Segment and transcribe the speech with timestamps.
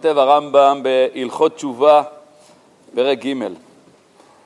[0.00, 2.02] כותב הרמב"ם בהלכות תשובה,
[2.94, 3.34] פרק ג'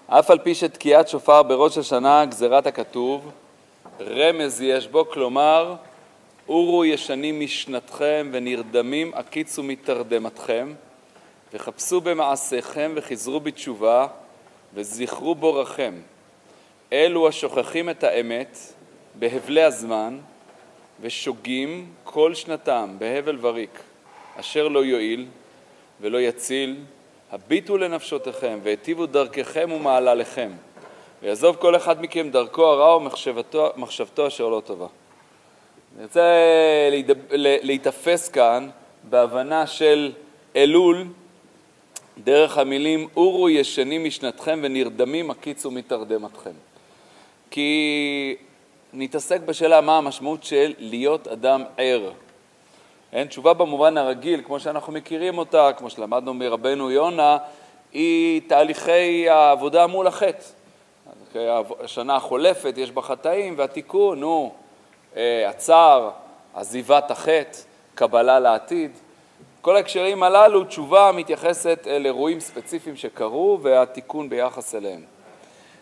[0.06, 3.30] אף על פי שתקיעת שופר בראש השנה גזירת הכתוב,
[4.00, 5.74] רמז יש בו, כלומר,
[6.48, 10.72] אורו ישנים משנתכם ונרדמים עקיצו מתרדמתכם,
[11.54, 14.06] וחפשו במעשיכם וחזרו בתשובה,
[14.74, 15.94] וזכרו בורכם.
[16.92, 18.58] אלו השוכחים את האמת
[19.14, 20.18] בהבלי הזמן,
[21.00, 23.80] ושוגים כל שנתם בהבל וריק,
[24.40, 25.26] אשר לא יועיל
[26.02, 26.76] ולא יציל,
[27.32, 30.50] הביטו לנפשותיכם והיטיבו דרככם ומעלליכם,
[31.22, 34.86] ויעזוב כל אחד מכם דרכו הרע ומחשבתו אשר לא טובה.
[35.96, 36.22] אני רוצה
[37.62, 38.68] להיתפס כאן
[39.10, 40.12] בהבנה של
[40.56, 41.06] אלול
[42.18, 46.50] דרך המילים אורו ישנים משנתכם ונרדמים הקיצו מתרדמתכם.
[47.50, 48.36] כי
[48.92, 52.10] נתעסק בשאלה מה המשמעות של להיות אדם ער.
[53.12, 57.38] אין תשובה במובן הרגיל, כמו שאנחנו מכירים אותה, כמו שלמדנו מרבנו יונה,
[57.92, 60.44] היא תהליכי העבודה מול החטא.
[61.80, 64.52] השנה החולפת יש בה חטאים, והתיקון הוא
[65.16, 66.10] אה, הצער,
[66.54, 67.58] עזיבת החטא,
[67.94, 68.90] קבלה לעתיד.
[69.60, 75.00] כל ההקשרים הללו, תשובה מתייחסת אל אירועים ספציפיים שקרו והתיקון ביחס אליהם.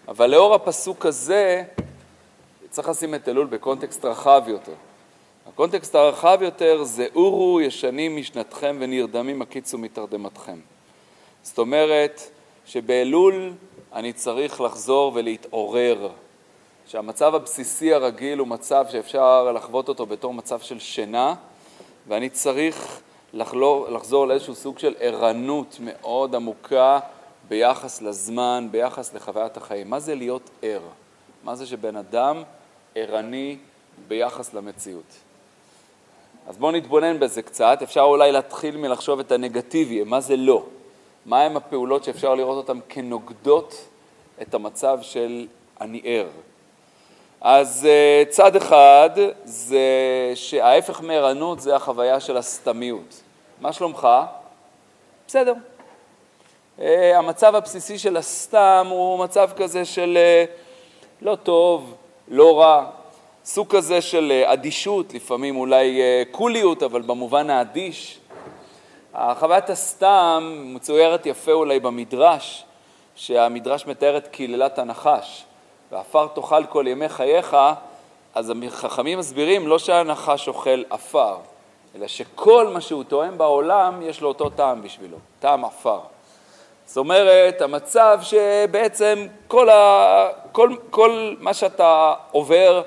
[0.08, 1.62] אבל לאור הפסוק הזה,
[2.70, 4.74] צריך לשים את אלול בקונטקסט רחב יותר.
[5.52, 10.58] הקונטקסט הרחב יותר זה אורו ישנים משנתכם ונרדמים הקיצו מתרדמתכם.
[11.42, 12.20] זאת אומרת
[12.66, 13.52] שבאלול
[13.92, 16.08] אני צריך לחזור ולהתעורר,
[16.86, 21.34] שהמצב הבסיסי הרגיל הוא מצב שאפשר לחוות אותו בתור מצב של שינה,
[22.08, 23.00] ואני צריך
[23.32, 26.98] לחלור, לחזור לאיזשהו סוג של ערנות מאוד עמוקה
[27.48, 29.90] ביחס לזמן, ביחס לחוויית החיים.
[29.90, 30.82] מה זה להיות ער?
[31.44, 32.42] מה זה שבן אדם
[32.94, 33.56] ערני
[34.08, 35.29] ביחס למציאות?
[36.46, 37.78] אז בואו נתבונן בזה קצת.
[37.82, 40.62] אפשר אולי להתחיל מלחשוב את הנגטיבי, מה זה לא?
[41.26, 43.74] מהם הפעולות שאפשר לראות אותן כנוגדות
[44.42, 45.46] את המצב של
[45.80, 46.26] אני ער?
[47.40, 49.10] אז אה, צד אחד
[49.44, 49.80] זה
[50.34, 53.20] שההפך מערנות זה החוויה של הסתמיות.
[53.60, 54.08] מה שלומך?
[55.26, 55.54] בסדר.
[56.80, 60.44] אה, המצב הבסיסי של הסתם הוא מצב כזה של אה,
[61.22, 61.94] לא טוב,
[62.28, 62.90] לא רע,
[63.44, 68.18] סוג כזה של אדישות, לפעמים אולי קוליות, אבל במובן האדיש.
[69.14, 72.64] חוויית הסתם מצוירת יפה אולי במדרש,
[73.14, 75.44] שהמדרש מתאר את קללת הנחש.
[75.92, 77.56] ועפר תאכל כל ימי חייך,
[78.34, 81.36] אז החכמים מסבירים לא שהנחש אוכל עפר,
[81.96, 85.98] אלא שכל מה שהוא טועם בעולם, יש לו אותו טעם בשבילו, טעם עפר.
[86.86, 90.28] זאת אומרת, המצב שבעצם כל, ה...
[90.52, 92.82] כל, כל מה שאתה עובר,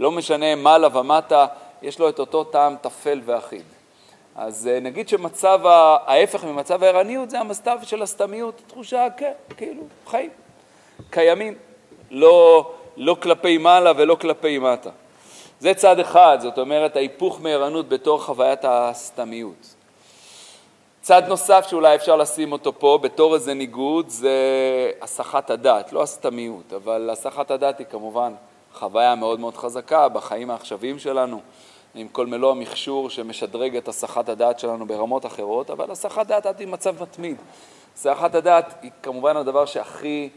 [0.00, 1.46] לא משנה מעלה ומטה,
[1.82, 3.62] יש לו את אותו טעם טפל ואחיד.
[4.36, 5.60] אז אה, נגיד שמצב,
[6.06, 10.30] ההפך ממצב הערניות זה המצב של הסתמיות, תחושה, כן, כאילו, חיים,
[11.10, 11.54] קיימים.
[12.10, 14.90] לא, לא כלפי מעלה ולא כלפי מטה.
[15.60, 19.74] זה צד אחד, זאת אומרת ההיפוך מערנות בתור חוויית הסתמיות.
[21.00, 24.30] צד נוסף שאולי אפשר לשים אותו פה בתור איזה ניגוד זה
[25.02, 28.32] הסחת הדעת, לא הסתמיות, אבל הסחת הדעת היא כמובן
[28.74, 31.40] חוויה מאוד מאוד חזקה בחיים העכשוויים שלנו,
[31.94, 36.68] עם כל מלוא המכשור שמשדרג את הסחת הדעת שלנו ברמות אחרות, אבל הסחת דעת היא
[36.68, 37.36] מצב מתמיד.
[37.94, 40.28] הסחת הדעת היא כמובן הדבר שהכי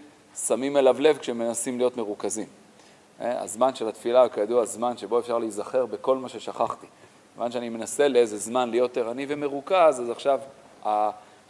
[0.47, 2.47] שמים אליו לב כשמנסים להיות מרוכזים.
[3.21, 6.87] אה, הזמן של התפילה הוא כידוע הזמן שבו אפשר להיזכר בכל מה ששכחתי.
[7.33, 10.39] כיוון שאני מנסה לאיזה זמן להיות ערני ומרוכז, אז עכשיו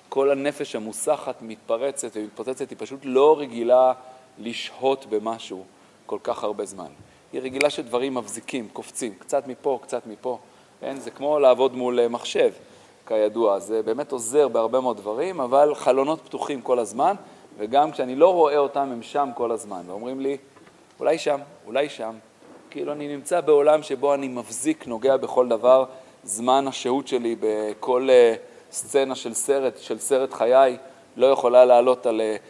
[0.09, 3.93] כל הנפש המוסחת מתפרצת ומתפוצצת, היא פשוט לא רגילה
[4.39, 5.65] לשהות במשהו
[6.05, 6.89] כל כך הרבה זמן.
[7.33, 10.37] היא רגילה שדברים מבזיקים, קופצים, קצת מפה, קצת מפה.
[10.79, 10.97] כן?
[10.97, 12.51] זה כמו לעבוד מול אה, מחשב,
[13.07, 13.59] כידוע.
[13.59, 17.15] זה באמת עוזר בהרבה מאוד דברים, אבל חלונות פתוחים כל הזמן,
[17.57, 20.37] וגם כשאני לא רואה אותם, הם שם כל הזמן, ואומרים לי,
[20.99, 22.15] אולי שם, אולי שם.
[22.69, 25.85] כאילו אני נמצא בעולם שבו אני מבזיק, נוגע בכל דבר,
[26.23, 30.77] זמן השהות שלי בכל uh, סצנה של סרט, של סרט חיי,
[31.17, 32.41] לא יכולה לעלות על uh,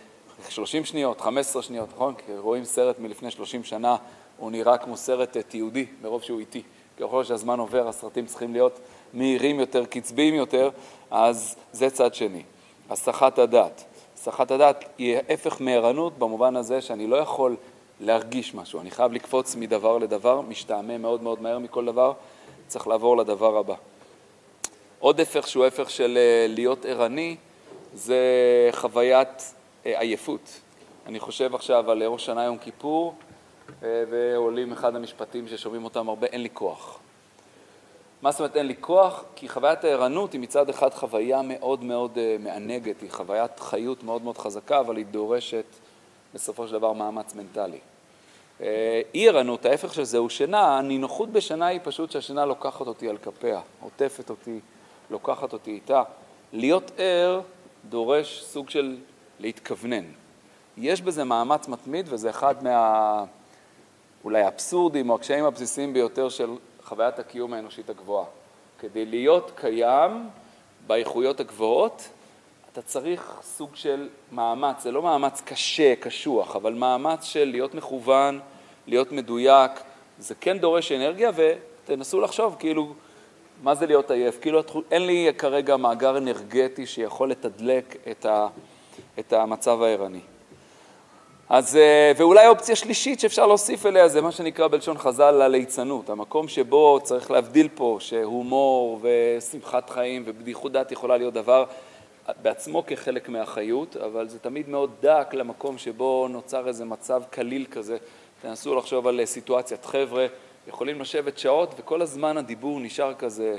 [0.50, 2.14] 30 שניות, 15 שניות, נכון?
[2.14, 3.96] כי רואים סרט מלפני 30 שנה,
[4.38, 6.62] הוא נראה כמו סרט uh, תיעודי, מרוב שהוא איטי.
[7.00, 8.80] ככל שהזמן עובר, הסרטים צריכים להיות
[9.14, 10.70] מהירים יותר, קצביים יותר,
[11.12, 12.44] אז זה צד שני,
[12.90, 13.84] הסחת הדעת.
[14.16, 17.56] הסחת הדעת היא ההפך מערנות במובן הזה שאני לא יכול
[18.00, 22.14] להרגיש משהו, אני חייב לקפוץ מדבר לדבר, משתעמם מאוד מאוד מהר מכל דבר,
[22.68, 23.76] צריך לעבור לדבר הבא.
[25.00, 27.36] עוד הפך שהוא הפך של אה, להיות ערני,
[27.94, 28.18] זה
[28.72, 30.60] חוויית אה, עייפות.
[31.06, 33.16] אני חושב עכשיו על ראש שנה יום כיפור,
[33.84, 37.00] אה, ועולים אחד המשפטים ששומעים אותם הרבה, אין לי כוח.
[38.22, 39.24] מה זאת אומרת אין לי כוח?
[39.36, 44.22] כי חוויית הערנות היא מצד אחד חוויה מאוד מאוד אה, מענגת, היא חוויית חיות מאוד
[44.22, 45.66] מאוד חזקה, אבל היא דורשת
[46.34, 47.80] בסופו של דבר מאמץ מנטלי.
[48.62, 53.10] אה, אי ערנות, ההפך של זה הוא שינה, הנינוחות בשינה היא פשוט שהשינה לוקחת אותי
[53.10, 54.60] על כפיה, עוטפת אותי,
[55.10, 56.04] לוקחת אותי איתה.
[56.54, 57.42] להיות ער
[57.90, 58.98] דורש סוג של
[59.40, 60.04] להתכוונן.
[60.78, 63.24] יש בזה מאמץ מתמיד וזה אחד מה...
[64.24, 66.50] אולי האבסורדים או הקשיים הבסיסיים ביותר של
[66.84, 68.26] חוויית הקיום האנושית הגבוהה.
[68.80, 70.30] כדי להיות קיים
[70.88, 72.10] באיכויות הגבוהות,
[72.72, 78.40] אתה צריך סוג של מאמץ, זה לא מאמץ קשה, קשוח, אבל מאמץ של להיות מכוון,
[78.88, 79.72] להיות מדויק,
[80.20, 82.94] זה כן דורש אנרגיה, ותנסו לחשוב כאילו,
[83.64, 84.40] מה זה להיות עייף?
[84.42, 88.48] כאילו אין לי כרגע מאגר אנרגטי שיכול לתדלק את, ה,
[89.20, 90.20] את המצב הערני.
[91.50, 96.48] אז, אה, ואולי אופציה שלישית שאפשר להוסיף אליה זה מה שנקרא בלשון חז"ל הליצנות, המקום
[96.48, 101.66] שבו צריך להבדיל פה שהומור ושמחת חיים ובדיחות דעת יכולה להיות דבר
[102.42, 107.98] בעצמו כחלק מהחיות, אבל זה תמיד מאוד דק למקום שבו נוצר איזה מצב קליל כזה.
[108.42, 110.26] תנסו לחשוב על סיטואציית חבר'ה,
[110.68, 113.58] יכולים לשבת שעות וכל הזמן הדיבור נשאר כזה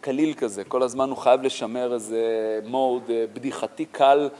[0.00, 4.38] קליל כזה, כל הזמן הוא חייב לשמר איזה מוד אה, בדיחתי קל אה,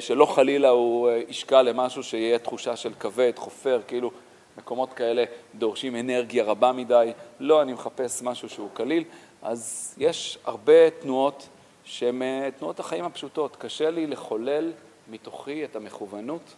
[0.00, 4.10] שלא חלילה הוא אה, ישקע למשהו שיהיה תחושה של כבד, חופר, כאילו
[4.58, 5.24] מקומות כאלה
[5.54, 9.04] דורשים אנרגיה רבה מדי, לא, אני מחפש משהו שהוא קליל,
[9.42, 11.48] אז יש הרבה תנועות
[11.84, 13.56] שהן אה, תנועות החיים הפשוטות.
[13.56, 14.72] קשה לי לחולל
[15.10, 16.54] מתוכי את המכוונות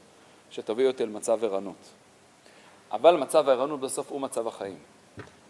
[0.50, 1.90] שתביא אותי למצב ערנות.
[2.92, 4.78] אבל מצב הערנות בסוף הוא מצב החיים.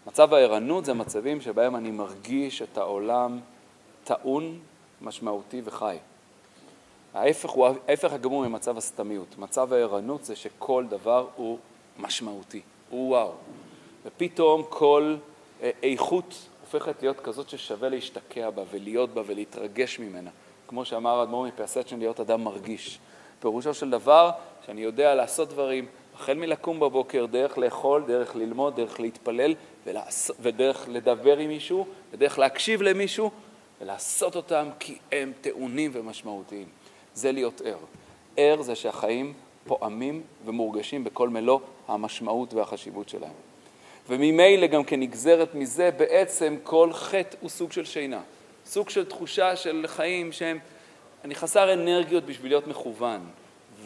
[0.07, 3.39] מצב הערנות זה מצבים שבהם אני מרגיש את העולם
[4.03, 4.59] טעון,
[5.01, 5.97] משמעותי וחי.
[7.15, 9.37] ההפך הוא ההפך הגמור ממצב הסתמיות.
[9.37, 11.57] מצב הערנות זה שכל דבר הוא
[11.99, 13.31] משמעותי, הוא וואו.
[14.05, 15.15] ופתאום כל
[15.61, 20.29] אה, איכות הופכת להיות כזאת ששווה להשתקע בה ולהיות בה ולהתרגש ממנה.
[20.67, 22.99] כמו שאמר האדמו"ר מפייסצ'ן, להיות אדם מרגיש.
[23.39, 24.31] פירושו של דבר
[24.65, 25.85] שאני יודע לעשות דברים,
[26.15, 30.31] החל מלקום בבוקר, דרך לאכול, דרך ללמוד, דרך להתפלל, ולעש...
[30.39, 33.31] ודרך לדבר עם מישהו, ודרך להקשיב למישהו,
[33.81, 36.67] ולעשות אותם כי הם טעונים ומשמעותיים.
[37.15, 37.77] זה להיות ער.
[38.37, 39.33] ער זה שהחיים
[39.67, 43.33] פועמים ומורגשים בכל מלוא המשמעות והחשיבות שלהם.
[44.07, 48.21] וממילא גם כנגזרת מזה בעצם כל חטא הוא סוג של שינה.
[48.65, 50.59] סוג של תחושה של חיים שהם,
[51.25, 53.21] אני חסר אנרגיות בשביל להיות מכוון.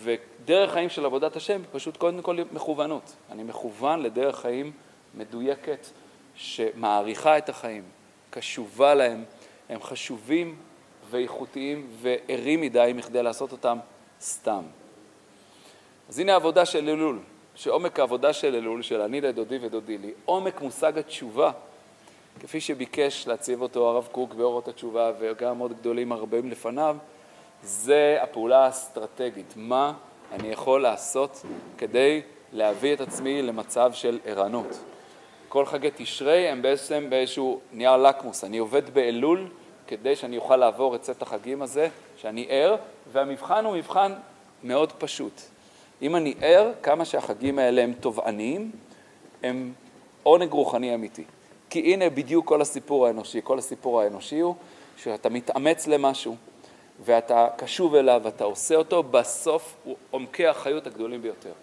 [0.04, 3.16] ודרך חיים של עבודת השם פשוט קודם כל מכוונות.
[3.32, 4.72] אני מכוון לדרך חיים
[5.18, 5.88] מדויקת
[6.36, 7.84] שמעריכה את החיים,
[8.30, 9.24] קשובה להם,
[9.70, 10.56] הם חשובים
[11.10, 13.78] ואיכותיים וערים מדי מכדי לעשות אותם
[14.22, 14.62] סתם.
[16.10, 17.20] אז הנה העבודה של אלול,
[17.56, 21.52] שעומק העבודה של אלול, של אני לדודי ודודי לי, עומק מושג התשובה,
[22.40, 26.98] כפי שביקש להציב אותו הרב קוק באורות התשובה וגם עוד גדולים הרבים לפניו,
[27.64, 29.54] זה הפעולה האסטרטגית.
[29.56, 29.94] מה
[30.32, 31.42] אני יכול לעשות
[31.78, 32.22] כדי
[32.54, 34.80] להביא את עצמי למצב של ערנות.
[35.50, 38.44] כל חגי תשרי הם בעצם באיזשהו נייר לקמוס.
[38.44, 39.48] אני עובד באלול
[39.90, 41.88] כדי שאני אוכל לעבור את סט החגים הזה,
[42.18, 42.76] שאני ער,
[43.12, 44.14] והמבחן הוא מבחן
[44.64, 45.42] מאוד פשוט.
[46.02, 48.72] אם אני ער, כמה שהחגים האלה הם תובעניים,
[49.44, 49.74] הם
[50.24, 51.24] עונג רוחני אמיתי.
[51.70, 53.40] כי הנה בדיוק כל הסיפור האנושי.
[53.44, 54.56] כל הסיפור האנושי הוא
[54.98, 56.36] שאתה מתאמץ למשהו,
[57.06, 61.54] ואתה קשוב אליו, ואתה עושה אותו, בסוף הוא עומקי החיות הגדולים ביותר.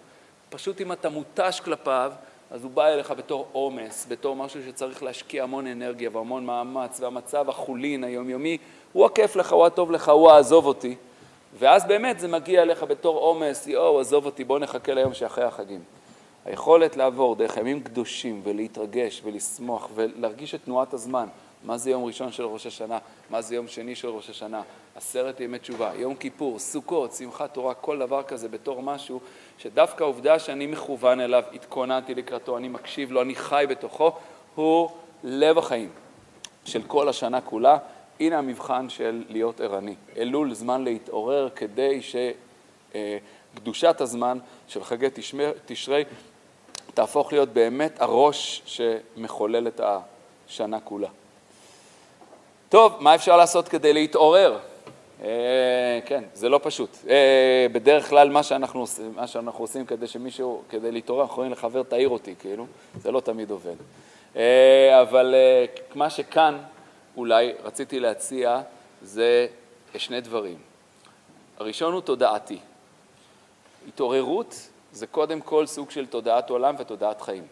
[0.49, 2.11] פשוט אם אתה מותש כלפיו,
[2.51, 7.49] אז הוא בא אליך בתור עומס, בתור משהו שצריך להשקיע המון אנרגיה והמון מאמץ, והמצב
[7.49, 8.57] החולין היומיומי,
[8.93, 10.95] הוא הכיף לך, הוא הטוב לך, הוא העזוב אותי.
[11.59, 15.81] ואז באמת זה מגיע אליך בתור עומס, יואו, עזוב אותי, בוא נחכה ליום שאחרי החגים.
[16.45, 21.27] היכולת לעבור דרך ימים קדושים ולהתרגש ולשמוח ולהרגיש את תנועת הזמן,
[21.63, 22.97] מה זה יום ראשון של ראש השנה,
[23.29, 24.61] מה זה יום שני של ראש השנה,
[24.95, 29.19] עשרת ימי תשובה, יום כיפור, סוכות, שמחת תורה, כל דבר כזה בתור משהו
[29.57, 34.11] שדווקא העובדה שאני מכוון אליו, התכוננתי לקראתו, אני מקשיב לו, אני חי בתוכו,
[34.55, 34.89] הוא
[35.23, 35.89] לב החיים
[36.65, 37.77] של כל השנה כולה.
[38.19, 39.95] הנה המבחן של להיות ערני.
[40.17, 42.01] אלול זמן להתעורר כדי
[43.53, 45.07] שקדושת הזמן של חגי
[45.65, 46.03] תשרי
[46.93, 51.07] תהפוך להיות באמת הראש שמחולל את השנה כולה.
[52.69, 54.57] טוב, מה אפשר לעשות כדי להתעורר?
[55.23, 56.97] אה, כן, זה לא פשוט.
[57.09, 61.83] אה, בדרך כלל מה שאנחנו, מה שאנחנו עושים כדי שמישהו, כדי להתעורר, אנחנו יכולים לחבר
[61.83, 62.65] תעיר אותי, כאילו,
[63.01, 63.75] זה לא תמיד עובד.
[64.35, 65.35] אה, אבל
[65.95, 66.57] מה שכאן
[67.17, 68.61] אולי רציתי להציע
[69.01, 69.47] זה
[69.97, 70.57] שני דברים.
[71.59, 72.59] הראשון הוא תודעתי.
[73.87, 77.43] התעוררות זה קודם כל סוג של תודעת עולם ותודעת חיים.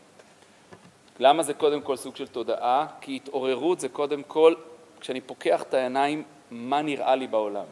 [1.19, 2.85] למה זה קודם כל סוג של תודעה?
[3.01, 4.53] כי התעוררות זה קודם כל,
[5.05, 7.65] כשאני פוקח את העיניים, מה נראה לי בעולם.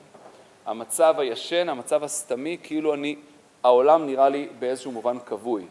[0.65, 3.15] המצב הישן, המצב הסתמי, כאילו אני,
[3.63, 5.65] העולם נראה לי באיזשהו מובן כבוי.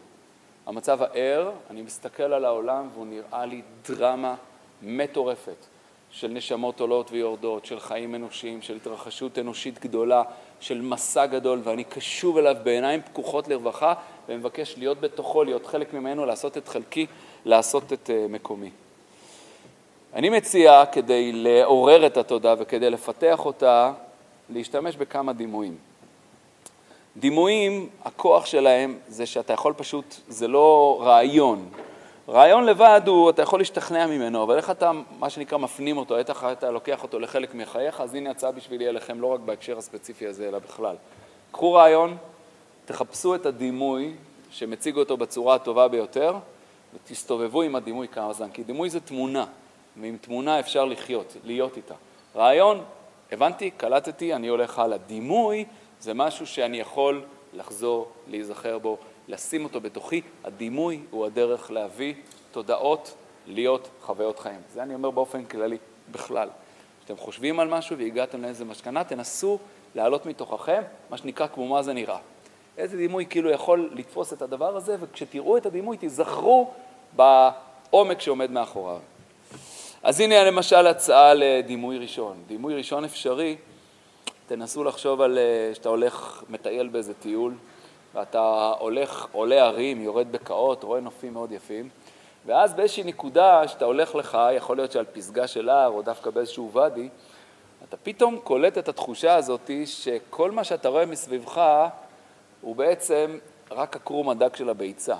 [0.65, 4.35] המצב הער, אני מסתכל על העולם והוא נראה לי דרמה
[4.81, 5.65] מטורפת
[6.11, 10.23] של נשמות עולות ויורדות, של חיים אנושיים, של התרחשות אנושית גדולה,
[10.59, 13.93] של מסע גדול, ואני קשוב אליו בעיניים פקוחות לרווחה
[14.29, 17.07] ומבקש להיות בתוכו, להיות חלק ממנו, לעשות את חלקי,
[17.45, 18.69] לעשות את uh, מקומי.
[20.15, 23.91] אני מציע, כדי לעורר את התודעה וכדי לפתח אותה,
[24.49, 25.77] להשתמש בכמה דימויים.
[27.17, 31.69] דימויים, הכוח שלהם זה שאתה יכול פשוט, זה לא רעיון.
[32.29, 36.45] רעיון לבד הוא, אתה יכול להשתכנע ממנו, אבל איך אתה, מה שנקרא, מפנים אותו, איך
[36.51, 40.47] אתה לוקח אותו לחלק מחייך, אז הנה הצעה בשבילי אליכם, לא רק בהקשר הספציפי הזה,
[40.47, 40.95] אלא בכלל.
[41.51, 42.17] קחו רעיון,
[42.85, 44.13] תחפשו את הדימוי
[44.49, 46.35] שמציג אותו בצורה הטובה ביותר,
[46.93, 49.45] ותסתובבו עם הדימוי כמה זמן, כי דימוי זה תמונה,
[50.01, 51.95] ועם תמונה אפשר לחיות, להיות איתה.
[52.35, 52.83] רעיון,
[53.31, 54.97] הבנתי, קלטתי, אני הולך הלאה.
[54.97, 55.65] דימוי
[55.99, 57.23] זה משהו שאני יכול
[57.53, 58.97] לחזור, להיזכר בו,
[59.27, 60.21] לשים אותו בתוכי.
[60.43, 62.13] הדימוי הוא הדרך להביא
[62.51, 63.13] תודעות,
[63.47, 64.59] להיות חוויות חיים.
[64.73, 65.77] זה אני אומר באופן כללי,
[66.11, 66.49] בכלל.
[66.99, 69.59] כשאתם חושבים על משהו והגעתם לאיזה משכנה, תנסו
[69.95, 72.17] להעלות מתוככם, מה שנקרא כמו מה זה נראה.
[72.77, 76.71] איזה דימוי כאילו יכול לתפוס את הדבר הזה, וכשתראו את הדימוי תיזכרו
[77.15, 78.99] בעומק שעומד מאחוריו.
[80.03, 82.43] אז הנה למשל הצעה לדימוי ראשון.
[82.47, 83.55] דימוי ראשון אפשרי,
[84.47, 87.53] תנסו לחשוב על אה, שאתה הולך, מטייל באיזה טיול,
[88.13, 91.89] ואתה הולך, עולה הרים, יורד בקעות, רואה נופים מאוד יפים,
[92.45, 96.71] ואז באיזושהי נקודה שאתה הולך לך, יכול להיות שעל פסגה של הר או דווקא באיזשהו
[96.71, 97.09] ואדי,
[97.89, 101.61] אתה פתאום קולט את התחושה הזאת שכל מה שאתה רואה מסביבך
[102.61, 103.37] הוא בעצם
[103.71, 105.15] רק הקרום הדק של הביצה.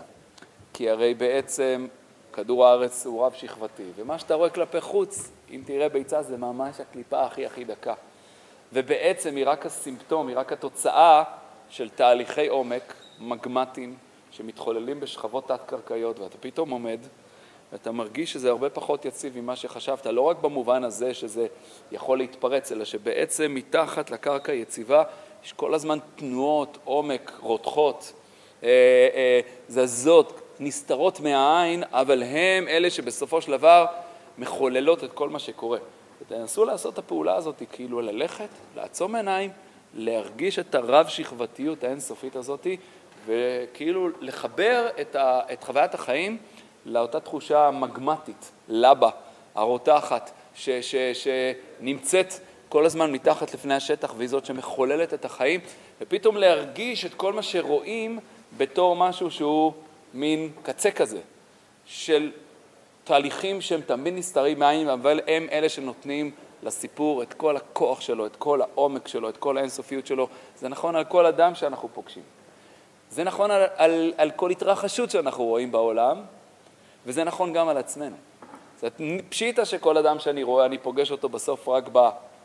[0.74, 1.88] כי הרי בעצם
[2.34, 7.24] כדור הארץ הוא רב-שכבתי, ומה שאתה רואה כלפי חוץ, אם תראה ביצה, זה ממש הקליפה
[7.24, 7.94] הכי הכי דקה.
[8.74, 11.24] ובעצם היא רק הסימפטום, היא רק התוצאה
[11.70, 13.96] של תהליכי עומק מגמטיים
[14.32, 17.00] שמתחוללים בשכבות תת-קרקעיות, ואתה פתאום עומד
[17.72, 21.48] ואתה מרגיש שזה הרבה פחות יציב ממה שחשבת, לא רק במובן הזה שזה
[21.92, 25.04] יכול להתפרץ, אלא שבעצם מתחת לקרקע יציבה
[25.46, 28.14] יש כל הזמן תנועות, עומק, רותחות,
[28.64, 28.70] אה,
[29.16, 33.86] אה, זזות, נסתרות מהעין, אבל הם אלה שבסופו של דבר
[34.38, 35.80] מחוללות את כל מה שקורה.
[36.22, 39.50] ותנסו לעשות את הפעולה הזאת, כאילו ללכת, לעצום עיניים,
[39.94, 42.68] להרגיש את הרב-שכבתיות האינסופית הזאת,
[43.26, 46.38] וכאילו לחבר את, ה, את חוויית החיים
[46.86, 49.10] לאותה תחושה מגמטית, לבה,
[49.56, 52.34] הרותחת, ש, ש, שנמצאת
[52.70, 55.60] כל הזמן מתחת לפני השטח, והיא זאת שמחוללת את החיים,
[56.02, 58.20] ופתאום להרגיש את כל מה שרואים
[58.58, 59.74] בתור משהו שהוא
[60.14, 61.20] מין קצה כזה,
[61.86, 62.32] של
[63.04, 66.32] תהליכים שהם תמיד נסתרים מעין, אבל הם אלה שנותנים
[66.64, 70.28] לסיפור את כל הכוח שלו, את כל העומק שלו, את כל האינסופיות שלו.
[70.58, 72.24] זה נכון על כל אדם שאנחנו פוגשים.
[73.10, 76.22] זה נכון על, על, על כל התרחשות שאנחנו רואים בעולם,
[77.06, 78.16] וזה נכון גם על עצמנו.
[78.82, 81.84] זאת פשיטה שכל אדם שאני רואה, אני פוגש אותו בסוף רק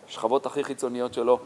[0.08, 1.38] בשכבות הכי חיצוניות שלו,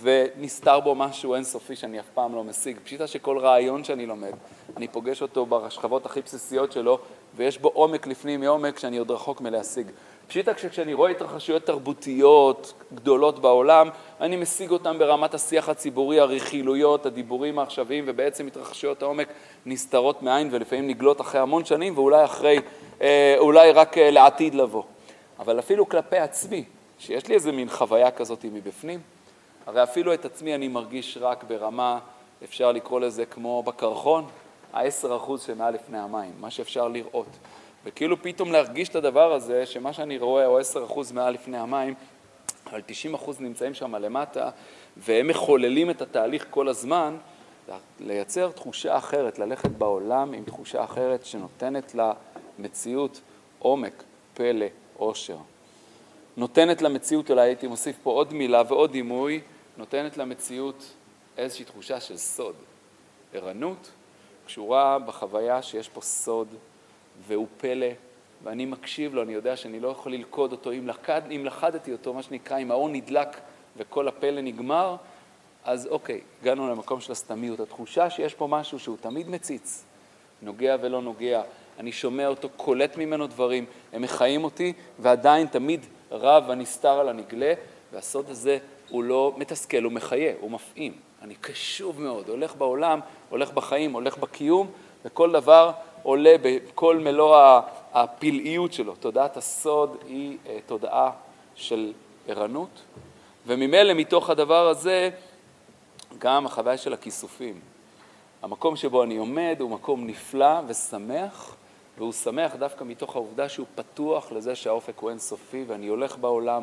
[0.00, 2.78] ונסתר בו משהו אינסופי שאני אף פעם לא משיג.
[2.84, 4.32] פשיטה שכל רעיון שאני לומד,
[4.76, 6.98] אני פוגש אותו בשכבות הכי בסיסיות שלו,
[7.36, 9.86] ויש בו עומק לפנים מעומק שאני עוד רחוק מלהשיג.
[10.28, 13.88] פשיטה כשאני רואה התרחשויות תרבותיות גדולות בעולם,
[14.20, 19.28] אני משיג אותן ברמת השיח הציבורי, הרכילויות, הדיבורים העכשוויים, ובעצם התרחשויות העומק
[19.66, 22.58] נסתרות מעין ולפעמים נגלות אחרי המון שנים, ואולי אחרי,
[23.02, 24.82] אה, אולי רק אה, לעתיד לבוא.
[25.38, 26.64] אבל אפילו כלפי עצמי,
[26.98, 29.00] שיש לי איזה מין חוויה כזאת מבפנים,
[29.66, 31.98] הרי אפילו את עצמי אני מרגיש רק ברמה,
[32.44, 34.24] אפשר לקרוא לזה כמו בקרחון,
[34.72, 37.26] ה-10% שמעל לפני המים, מה שאפשר לראות.
[37.84, 41.94] וכאילו פתאום להרגיש את הדבר הזה, שמה שאני רואה הוא 10% מעל לפני המים,
[42.70, 42.80] אבל
[43.14, 44.50] 90% נמצאים שם למטה,
[44.96, 47.16] והם מחוללים את התהליך כל הזמן,
[48.00, 51.94] לייצר תחושה אחרת, ללכת בעולם עם תחושה אחרת שנותנת
[52.58, 53.20] למציאות
[53.58, 54.02] עומק,
[54.34, 55.36] פלא, עושר.
[56.36, 59.40] נותנת למציאות, אולי הייתי מוסיף פה עוד מילה ועוד דימוי,
[59.76, 60.84] נותנת למציאות
[61.38, 62.54] איזושהי תחושה של סוד.
[63.34, 63.90] ערנות
[64.46, 66.48] קשורה בחוויה שיש פה סוד
[67.26, 67.86] והוא פלא,
[68.42, 70.72] ואני מקשיב לו, אני יודע שאני לא יכול ללכוד אותו.
[70.72, 73.40] אם, לכד, אם לכדתי אותו, מה שנקרא, אם האור נדלק
[73.76, 74.96] וכל הפלא נגמר,
[75.64, 77.60] אז אוקיי, הגענו למקום של הסתמיות.
[77.60, 79.84] התחושה שיש פה משהו שהוא תמיד מציץ,
[80.42, 81.42] נוגע ולא נוגע,
[81.78, 87.54] אני שומע אותו, קולט ממנו דברים, הם מחיים אותי, ועדיין תמיד רב הנסתר על הנגלה,
[87.92, 88.58] והסוד הזה
[88.88, 90.92] הוא לא מתסכל, הוא מחיה, הוא מפעים.
[91.22, 93.00] אני קשוב מאוד, הולך בעולם,
[93.30, 94.70] הולך בחיים, הולך בקיום,
[95.04, 97.36] וכל דבר עולה בכל מלוא
[97.92, 98.94] הפלאיות שלו.
[98.94, 101.10] תודעת הסוד היא אה, תודעה
[101.54, 101.92] של
[102.28, 102.82] ערנות,
[103.46, 105.10] וממילא מתוך הדבר הזה
[106.18, 107.60] גם החוויה של הכיסופים.
[108.42, 111.56] המקום שבו אני עומד הוא מקום נפלא ושמח,
[111.98, 116.62] והוא שמח דווקא מתוך העובדה שהוא פתוח לזה שהאופק הוא אינסופי, ואני הולך בעולם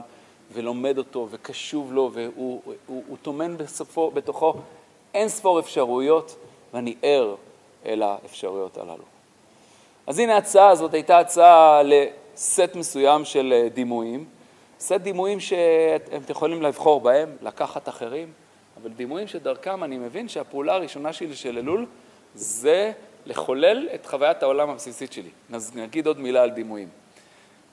[0.51, 4.53] ולומד אותו וקשוב לו, והוא טומן בסופו, בתוכו
[5.13, 6.35] אין ספור אפשרויות,
[6.73, 7.35] ואני ער
[7.85, 9.03] אל האפשרויות הללו.
[10.07, 14.25] אז הנה ההצעה הזאת הייתה הצעה לסט מסוים של אה, דימויים,
[14.79, 18.31] סט דימויים שאתם יכולים לבחור בהם, לקחת אחרים,
[18.81, 21.85] אבל דימויים שדרכם אני מבין שהפעולה הראשונה שלי של אלול
[22.35, 22.91] זה
[23.25, 25.29] לחולל את חוויית העולם הבסיסית שלי.
[25.53, 26.87] אז נגיד עוד מילה על דימויים.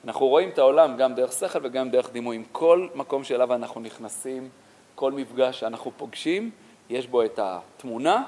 [0.07, 2.43] אנחנו רואים את העולם גם דרך שכל וגם דרך דימויים.
[2.51, 4.49] כל מקום שאליו אנחנו נכנסים,
[4.95, 6.51] כל מפגש שאנחנו פוגשים,
[6.89, 8.23] יש בו את התמונה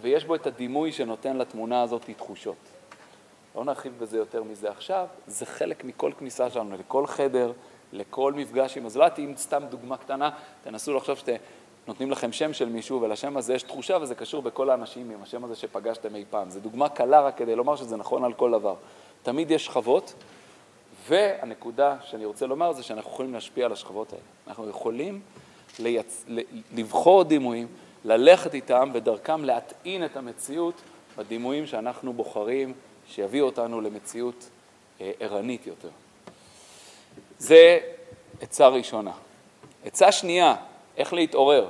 [0.00, 2.56] ויש בו את הדימוי שנותן לתמונה הזאת תחושות.
[3.56, 7.52] לא נרחיב בזה יותר מזה עכשיו, זה חלק מכל כניסה שלנו לכל חדר,
[7.92, 9.18] לכל מפגש עם הזולת.
[9.18, 10.30] אם סתם דוגמה קטנה,
[10.64, 11.34] תנסו לחשוב שאתם
[11.86, 15.44] נותנים לכם שם של מישהו ולשם הזה יש תחושה וזה קשור בכל האנשים עם השם
[15.44, 16.50] הזה שפגשתם אי פעם.
[16.50, 18.74] זו דוגמה קלה רק כדי לומר שזה נכון על כל דבר.
[19.22, 20.14] תמיד יש שכבות,
[21.10, 24.22] והנקודה שאני רוצה לומר זה שאנחנו יכולים להשפיע על השכבות האלה.
[24.46, 25.20] אנחנו יכולים
[25.78, 26.24] ליצ...
[26.74, 27.66] לבחור דימויים,
[28.04, 30.74] ללכת איתם ודרכם להטעין את המציאות
[31.18, 32.72] בדימויים שאנחנו בוחרים,
[33.08, 34.48] שיביאו אותנו למציאות
[35.00, 35.88] אה, ערנית יותר.
[37.38, 37.78] זה
[38.40, 39.12] עצה ראשונה.
[39.84, 40.56] עצה שנייה,
[40.96, 41.68] איך להתעורר,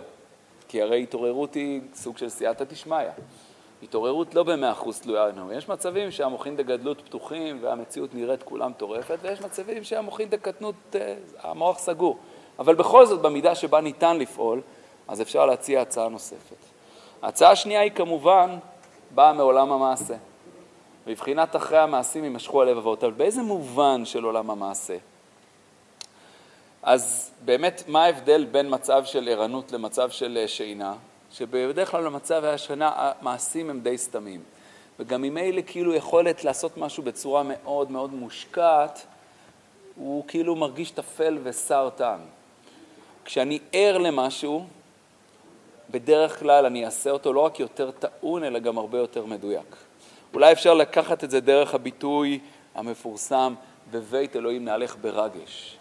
[0.68, 2.96] כי הרי התעוררות היא סוג של סייעתא דשמיא.
[3.82, 5.52] התעוררות לא במאה אחוז תלויה לנו.
[5.52, 11.78] יש מצבים שהמוחין דגדלות פתוחים והמציאות נראית כולה מטורפת, ויש מצבים שהמוחין דקטנות, אה, המוח
[11.78, 12.18] סגור.
[12.58, 14.60] אבל בכל זאת, במידה שבה ניתן לפעול,
[15.08, 16.56] אז אפשר להציע הצעה נוספת.
[17.22, 18.58] ההצעה השנייה היא כמובן
[19.14, 20.14] באה מעולם המעשה.
[21.06, 24.96] בבחינת אחרי המעשים יימשכו הלבבות, אבל באיזה מובן של עולם המעשה?
[26.82, 30.94] אז באמת, מה ההבדל בין מצב של ערנות למצב של אה, שינה?
[31.32, 34.42] שבדרך כלל במצב השינה המעשים הם די סתמים.
[34.98, 39.06] וגם ממילא כאילו יכולת לעשות משהו בצורה מאוד מאוד מושקעת,
[39.94, 42.20] הוא כאילו מרגיש טפל וסר טעם.
[43.24, 44.66] כשאני ער למשהו,
[45.90, 49.76] בדרך כלל אני אעשה אותו לא רק יותר טעון, אלא גם הרבה יותר מדויק.
[50.34, 52.38] אולי אפשר לקחת את זה דרך הביטוי
[52.74, 53.54] המפורסם,
[53.90, 55.76] בבית אלוהים נהלך ברגש.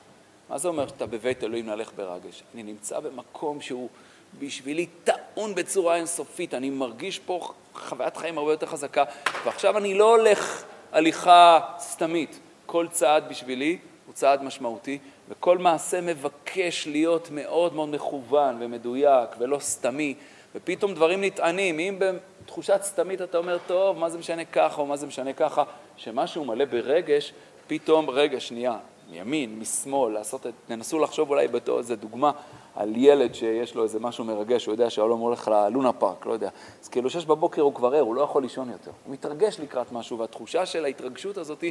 [0.49, 2.43] מה זה אומר שאתה בבית אלוהים נהלך ברגש?
[2.53, 3.89] אני נמצא במקום שהוא
[4.39, 9.03] בשבילי טעון בצורה אינסופית, אני מרגיש פה חוויית חיים הרבה יותר חזקה,
[9.45, 12.39] ועכשיו אני לא הולך הליכה סתמית.
[12.65, 14.97] כל צעד בשבילי הוא צעד משמעותי,
[15.29, 20.13] וכל מעשה מבקש להיות מאוד מאוד מכוון ומדויק ולא סתמי,
[20.55, 21.79] ופתאום דברים נטענים.
[21.79, 25.63] אם בתחושת סתמית אתה אומר, טוב, מה זה משנה ככה או מה זה משנה ככה,
[25.97, 27.33] שמשהו מלא ברגש,
[27.67, 28.77] פתאום, רגע, שנייה,
[29.09, 32.31] מימין, משמאל, לעשות את, תנסו לחשוב אולי בתור איזה דוגמה
[32.75, 36.49] על ילד שיש לו איזה משהו מרגש, הוא יודע שהעולם הולך ללונה פארק, לא יודע.
[36.83, 38.91] אז כאילו שש בבוקר הוא כבר ער, הוא לא יכול לישון יותר.
[39.05, 41.63] הוא מתרגש לקראת משהו, והתחושה של ההתרגשות הזאת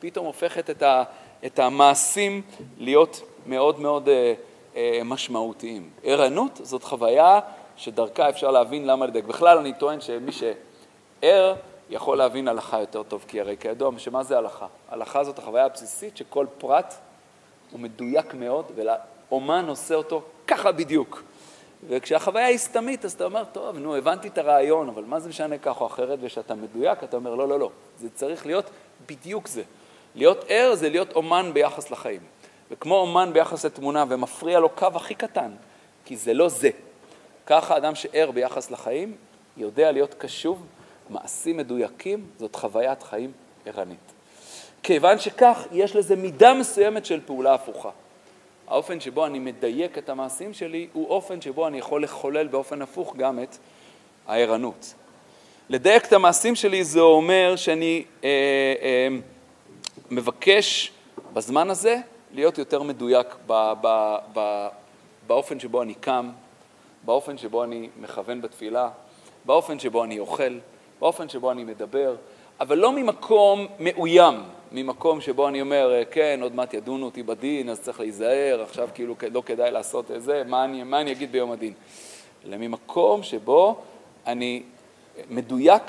[0.00, 1.02] פתאום הופכת את, ה,
[1.46, 2.42] את המעשים
[2.78, 4.34] להיות מאוד מאוד אה,
[4.76, 5.90] אה, משמעותיים.
[6.04, 7.40] ערנות זאת חוויה
[7.76, 9.24] שדרכה אפשר להבין למה לדק.
[9.24, 11.54] בכלל אני טוען שמי שער
[11.90, 14.66] יכול להבין הלכה יותר טוב, כי הרי כידוע, שמה זה הלכה?
[14.88, 16.94] הלכה זאת החוויה הבסיסית שכל פרט
[17.70, 21.22] הוא מדויק מאוד, ולאומן עושה אותו ככה בדיוק.
[21.88, 25.58] וכשהחוויה היא סתמית, אז אתה אומר, טוב, נו, הבנתי את הרעיון, אבל מה זה משנה
[25.58, 28.70] כך או אחרת, וכשאתה מדויק, אתה אומר, לא, לא, לא, זה צריך להיות
[29.08, 29.62] בדיוק זה.
[30.14, 32.20] להיות ער זה להיות אומן ביחס לחיים.
[32.70, 35.50] וכמו אומן ביחס לתמונה, ומפריע לו קו הכי קטן,
[36.04, 36.70] כי זה לא זה.
[37.46, 39.16] ככה אדם שער ביחס לחיים,
[39.56, 40.66] יודע להיות קשוב,
[41.10, 43.32] מעשים מדויקים, זאת חוויית חיים
[43.66, 44.12] ערנית.
[44.82, 47.90] כיוון שכך, יש לזה מידה מסוימת של פעולה הפוכה.
[48.68, 53.16] האופן שבו אני מדייק את המעשים שלי הוא אופן שבו אני יכול לחולל באופן הפוך
[53.16, 53.56] גם את
[54.26, 54.94] הערנות.
[55.68, 58.28] לדייק את המעשים שלי זה אומר שאני אה,
[58.82, 59.08] אה,
[60.10, 60.92] מבקש
[61.32, 61.96] בזמן הזה
[62.32, 64.68] להיות יותר מדויק ב, ב, ב,
[65.26, 66.30] באופן שבו אני קם,
[67.04, 68.88] באופן שבו אני מכוון בתפילה,
[69.44, 70.58] באופן שבו אני אוכל,
[71.00, 72.16] באופן שבו אני מדבר,
[72.60, 74.34] אבל לא ממקום מאוים,
[74.72, 79.14] ממקום שבו אני אומר, כן, עוד מעט ידונו אותי בדין, אז צריך להיזהר, עכשיו כאילו
[79.32, 81.72] לא כדאי לעשות את זה, מה אני, מה אני אגיד ביום הדין?
[82.46, 83.76] אלא ממקום שבו
[84.26, 84.62] אני
[85.30, 85.82] מדויק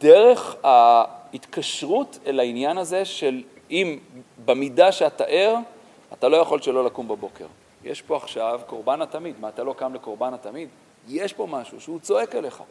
[0.00, 3.98] דרך ההתקשרות אל העניין הזה של אם
[4.44, 5.56] במידה שאתה ער,
[6.12, 7.46] אתה לא יכול שלא לקום בבוקר.
[7.84, 10.68] יש פה עכשיו קורבן התמיד, מה, אתה לא קם לקורבן התמיד?
[11.08, 12.62] יש פה משהו שהוא צועק אליך.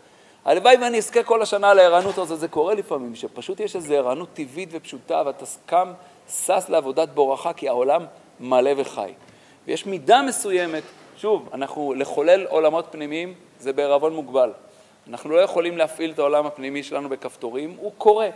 [0.46, 4.70] הלוואי ואני אזכה כל השנה לערנות הזאת, זה קורה לפעמים, שפשוט יש איזו ערנות טבעית
[4.72, 5.94] ופשוטה, ואתה קם,
[6.30, 8.06] שש לעבודת בורחה, כי העולם
[8.40, 9.14] מלא וחי.
[9.68, 10.84] ויש מידה מסוימת,
[11.18, 14.52] שוב, אנחנו, לחולל עולמות פנימיים זה בערבון מוגבל.
[15.10, 18.30] אנחנו לא יכולים להפעיל את העולם הפנימי שלנו בכפתורים, הוא קורה.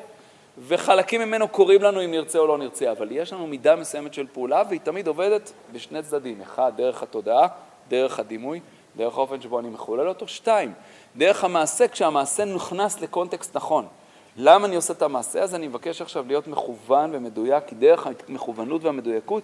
[0.67, 4.27] וחלקים ממנו קורים לנו אם נרצה או לא נרצה, אבל יש לנו מידה מסוימת של
[4.33, 6.41] פעולה, והיא תמיד עובדת בשני צדדים.
[6.41, 7.47] אחד, דרך התודעה,
[7.87, 8.59] דרך הדימוי,
[8.97, 10.27] דרך האופן שבו אני מחולל אותו.
[10.27, 10.73] שתיים,
[11.15, 13.87] דרך המעשה, כשהמעשה נכנס לקונטקסט נכון.
[14.37, 15.55] למה אני עושה את המעשה הזה?
[15.55, 19.43] אני מבקש עכשיו להיות מכוון ומדויק, כי דרך המכוונות והמדויקות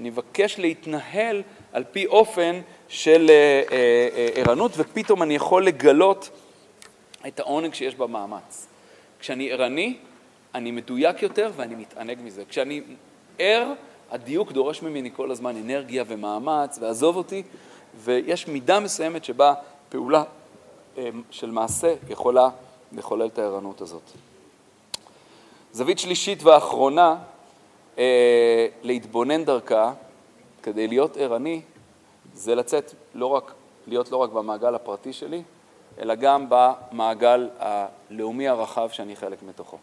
[0.00, 6.30] אני מבקש להתנהל על פי אופן של אה, אה, אה, ערנות, ופתאום אני יכול לגלות
[7.26, 8.66] את העונג שיש במאמץ.
[9.20, 9.96] כשאני ערני,
[10.54, 12.42] אני מדויק יותר ואני מתענג מזה.
[12.48, 12.82] כשאני
[13.38, 13.72] ער,
[14.10, 17.42] הדיוק דורש ממני כל הזמן אנרגיה ומאמץ, ועזוב אותי,
[17.96, 19.54] ויש מידה מסוימת שבה
[19.88, 20.22] פעולה
[21.30, 22.48] של מעשה יכולה
[22.92, 24.02] לחולל את הערנות הזאת.
[25.72, 27.16] זווית שלישית ואחרונה,
[27.98, 29.92] אה, להתבונן דרכה,
[30.62, 31.60] כדי להיות ערני,
[32.34, 33.52] זה לצאת לא רק,
[33.86, 35.42] להיות לא רק במעגל הפרטי שלי,
[35.98, 39.78] אלא גם במעגל הלאומי הרחב שאני חלק מתוכו.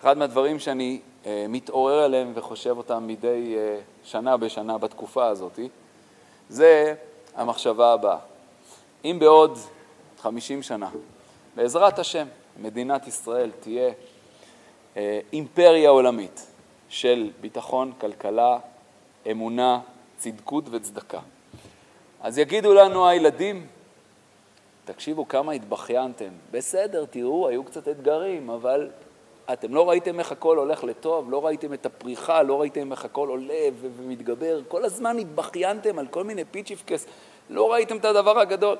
[0.00, 5.58] אחד מהדברים שאני אה, מתעורר עליהם וחושב אותם מדי אה, שנה בשנה בתקופה הזאת,
[6.48, 6.94] זה
[7.34, 8.18] המחשבה הבאה.
[9.04, 9.58] אם בעוד
[10.18, 10.90] 50 שנה,
[11.54, 12.26] בעזרת השם,
[12.62, 13.92] מדינת ישראל תהיה
[14.96, 16.46] אה, אימפריה עולמית
[16.88, 18.58] של ביטחון, כלכלה,
[19.30, 19.80] אמונה,
[20.18, 21.20] צדקות וצדקה.
[22.20, 23.66] אז יגידו לנו הילדים,
[24.84, 26.30] תקשיבו כמה התבכיינתם.
[26.50, 28.90] בסדר, תראו, היו קצת אתגרים, אבל
[29.52, 33.28] אתם לא ראיתם איך הכל הולך לטוב, לא ראיתם את הפריחה, לא ראיתם איך הכל
[33.28, 34.60] עולה ומתגבר.
[34.68, 37.06] כל הזמן התבכיינתם על כל מיני פיצ'יפקס,
[37.50, 38.76] לא ראיתם את הדבר הגדול.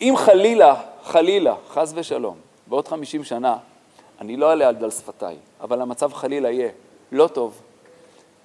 [0.00, 3.56] אם חלילה, חלילה, חס ושלום, בעוד 50 שנה,
[4.20, 6.70] אני לא אעלה על דל שפתיי, אבל המצב חלילה יהיה
[7.12, 7.60] לא טוב,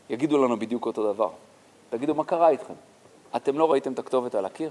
[0.09, 1.29] יגידו לנו בדיוק אותו דבר.
[1.89, 2.73] תגידו, מה קרה איתכם?
[3.35, 4.69] אתם לא ראיתם את הכתובת על הקיר?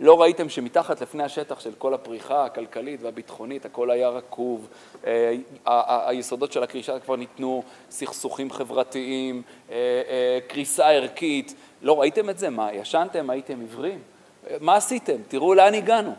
[0.00, 4.68] לא ראיתם שמתחת לפני השטח של כל הפריחה הכלכלית והביטחונית, הכל היה רקוב,
[5.06, 5.34] אה,
[6.06, 12.50] היסודות של הקרישה כבר ניתנו, סכסוכים חברתיים, אה, אה, קריסה ערכית, לא ראיתם את זה?
[12.50, 13.30] מה, ישנתם?
[13.30, 13.98] הייתם עיוורים?
[14.60, 15.16] מה עשיתם?
[15.28, 16.14] תראו לאן הגענו.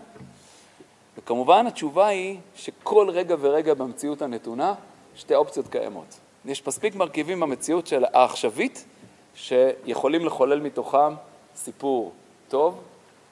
[1.17, 4.73] וכמובן התשובה היא שכל רגע ורגע במציאות הנתונה,
[5.15, 6.19] שתי אופציות קיימות.
[6.45, 8.85] יש מספיק מרכיבים במציאות של העכשווית
[9.35, 11.13] שיכולים לחולל מתוכם
[11.55, 12.11] סיפור
[12.47, 12.81] טוב,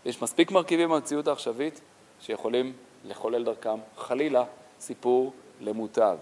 [0.08, 1.82] יש מספיק מרכיבים במציאות העכשווית
[2.22, 2.74] שיכולים
[3.06, 4.44] לחולל דרכם, חלילה,
[4.80, 6.18] סיפור למוטב.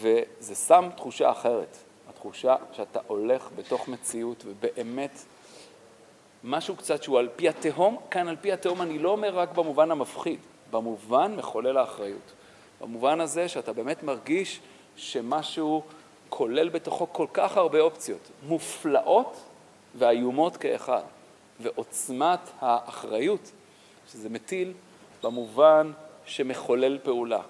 [0.00, 1.76] וזה שם תחושה אחרת,
[2.08, 5.10] התחושה שאתה הולך בתוך מציאות ובאמת
[6.44, 9.90] משהו קצת שהוא על פי התהום, כאן על פי התהום אני לא אומר רק במובן
[9.90, 10.38] המפחיד,
[10.70, 12.32] במובן מחולל האחריות.
[12.80, 14.60] במובן הזה שאתה באמת מרגיש
[14.96, 15.82] שמשהו
[16.28, 19.40] כולל בתוכו כל כך הרבה אופציות, מופלאות
[19.94, 21.02] ואיומות כאחד.
[21.60, 23.50] ועוצמת האחריות
[24.12, 24.72] שזה מטיל
[25.22, 25.92] במובן
[26.24, 27.40] שמחולל פעולה,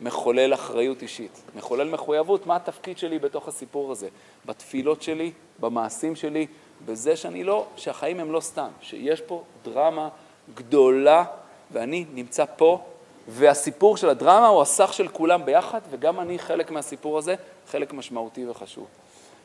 [0.00, 4.08] מחולל אחריות אישית, מחולל מחויבות, מה התפקיד שלי בתוך הסיפור הזה,
[4.46, 6.46] בתפילות שלי, במעשים שלי,
[6.84, 10.08] בזה שאני לא, שהחיים הם לא סתם, שיש פה דרמה
[10.54, 11.24] גדולה
[11.72, 12.84] ואני נמצא פה,
[13.28, 17.34] והסיפור של הדרמה הוא הסך של כולם ביחד, וגם אני חלק מהסיפור הזה,
[17.70, 18.86] חלק משמעותי וחשוב.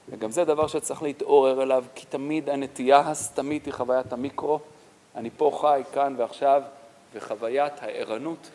[0.09, 4.59] וגם זה דבר שצריך להתעורר אליו, כי תמיד הנטייה הסתמית היא חוויית המיקרו.
[5.15, 6.61] אני פה חי, כאן ועכשיו,
[7.13, 8.49] וחוויית הערנות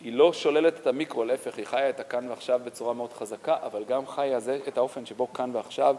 [0.00, 3.84] היא לא שוללת את המיקרו, להפך, היא חיה את הכאן ועכשיו בצורה מאוד חזקה, אבל
[3.84, 5.96] גם חיה זה, את האופן שבו כאן ועכשיו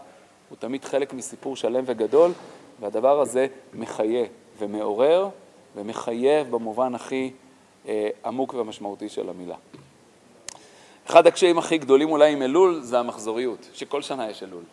[0.49, 2.31] הוא תמיד חלק מסיפור שלם וגדול,
[2.79, 4.25] והדבר הזה מחיה
[4.59, 5.29] ומעורר
[5.75, 7.31] ומחייב במובן הכי
[7.87, 9.55] אה, עמוק ומשמעותי של המילה.
[11.09, 14.63] אחד הקשיים הכי גדולים אולי עם אלול זה המחזוריות, שכל שנה יש אלול.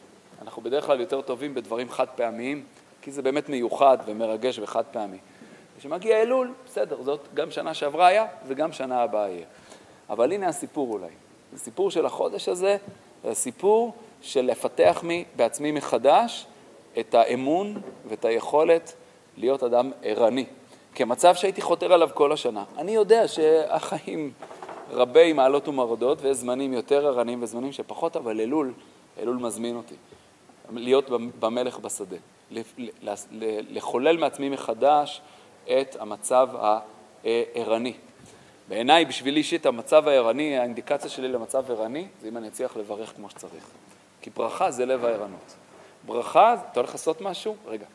[0.42, 2.64] אנחנו בדרך כלל יותר טובים בדברים חד פעמיים,
[3.02, 5.16] כי זה באמת מיוחד ומרגש וחד פעמי.
[5.78, 9.46] כשמגיע אלול, בסדר, זאת גם שנה שעברה היה וגם שנה הבאה יהיה.
[10.10, 11.10] אבל הנה הסיפור אולי.
[11.54, 12.76] הסיפור של החודש הזה,
[13.24, 16.46] זה הסיפור של לפתח מי בעצמי מחדש
[16.98, 18.94] את האמון ואת היכולת
[19.36, 20.44] להיות אדם ערני,
[20.94, 22.64] כמצב שהייתי חותר עליו כל השנה.
[22.78, 24.32] אני יודע שהחיים
[24.90, 28.72] רבי מעלות ומרדות, ויש זמנים יותר ערניים וזמנים שפחות, אבל אלול,
[29.18, 29.94] אלול מזמין אותי.
[30.72, 32.16] להיות במלך בשדה.
[33.70, 35.20] לחולל מעצמי מחדש
[35.64, 36.48] את המצב
[37.24, 37.94] הערני.
[38.68, 43.30] בעיניי, בשבילי אישית, המצב הערני, האינדיקציה שלי למצב ערני, זה אם אני אצליח לברך כמו
[43.30, 43.66] שצריך.
[44.22, 45.54] כי ברכה זה לב הערנות.
[46.06, 47.56] ברכה, אתה הולך לעשות משהו?
[47.66, 47.86] רגע,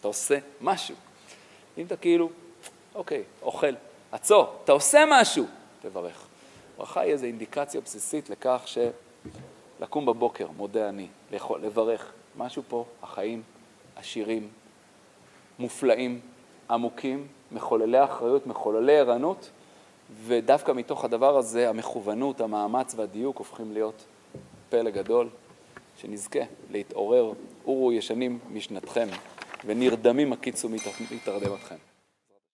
[0.00, 0.94] אתה עושה משהו.
[1.78, 2.30] אם אתה כאילו,
[2.94, 3.74] אוקיי, אוכל.
[4.12, 5.44] עצור, אתה עושה משהו,
[5.82, 6.27] תברך.
[6.78, 8.64] ברכה היא איזו אינדיקציה בסיסית לכך
[9.78, 12.12] שלקום בבוקר, מודה אני, לאכול, לברך.
[12.36, 13.42] משהו פה, החיים
[13.96, 14.48] עשירים,
[15.58, 16.20] מופלאים,
[16.70, 19.50] עמוקים, מחוללי אחריות, מחוללי ערנות,
[20.24, 24.04] ודווקא מתוך הדבר הזה המכוונות, המאמץ והדיוק הופכים להיות
[24.68, 25.28] פלא גדול,
[25.96, 27.32] שנזכה להתעורר,
[27.66, 29.08] אורו ישנים משנתכם,
[29.66, 30.68] ונרדמים הקיצו
[31.10, 31.97] מתרדמתכם.